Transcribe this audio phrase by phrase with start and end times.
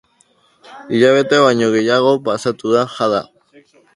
[0.93, 3.23] Hilabete baino gehiago pasatu da jada.